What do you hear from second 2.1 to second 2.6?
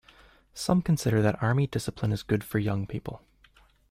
is good for